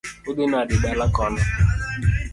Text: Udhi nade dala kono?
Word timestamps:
Udhi 0.29 0.45
nade 0.51 0.75
dala 0.83 1.05
kono? 1.15 1.41